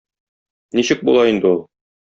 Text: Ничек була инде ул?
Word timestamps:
Ничек 0.79 1.03
була 1.11 1.27
инде 1.35 1.47
ул? 1.55 1.65